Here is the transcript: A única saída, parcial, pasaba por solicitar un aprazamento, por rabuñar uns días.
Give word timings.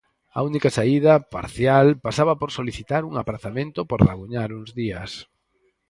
A 0.37 0.39
única 0.49 0.69
saída, 0.77 1.13
parcial, 1.35 1.87
pasaba 2.05 2.33
por 2.41 2.49
solicitar 2.57 3.01
un 3.09 3.13
aprazamento, 3.23 3.79
por 3.89 3.99
rabuñar 4.07 4.49
uns 4.59 4.69
días. 4.79 5.11